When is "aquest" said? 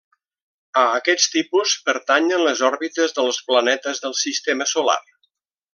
1.01-1.27